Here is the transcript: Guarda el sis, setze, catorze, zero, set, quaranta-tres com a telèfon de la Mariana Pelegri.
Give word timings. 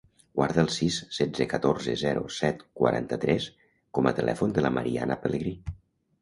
Guarda 0.37 0.61
el 0.67 0.69
sis, 0.75 0.95
setze, 1.17 1.45
catorze, 1.51 1.93
zero, 2.03 2.23
set, 2.37 2.63
quaranta-tres 2.81 3.47
com 3.99 4.11
a 4.13 4.15
telèfon 4.21 4.57
de 4.57 4.65
la 4.69 4.73
Mariana 4.81 5.21
Pelegri. 5.27 5.55